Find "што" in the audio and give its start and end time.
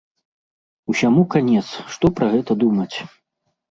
1.99-2.05